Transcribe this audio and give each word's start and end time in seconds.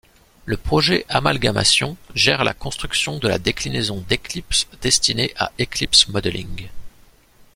Le 0.45 0.57
projet 0.57 1.05
Amalgamation 1.09 1.95
gère 2.15 2.43
la 2.43 2.55
construction 2.55 3.19
de 3.19 3.27
la 3.27 3.37
déclinaison 3.37 4.03
d'Eclipse 4.09 4.65
destiné 4.81 5.31
à 5.37 5.51
Eclipse 5.61 6.07
Modeling. 6.07 6.69